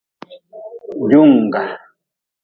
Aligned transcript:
Jungga. 1.09 1.61